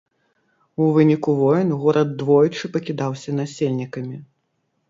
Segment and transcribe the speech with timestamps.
[0.85, 4.17] У выніку войн горад двойчы пакідаўся насельнікамі.